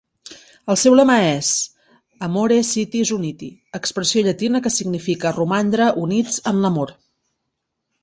[0.73, 1.49] El seu lema és
[2.29, 3.51] "Amore Sitis Uniti",
[3.83, 6.99] expressió llatina que significa "romandre units en l'amor".